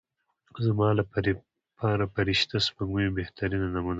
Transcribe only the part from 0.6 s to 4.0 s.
زما لپاره فرشته سپوږمۍ یوه بهترینه نمونه ده.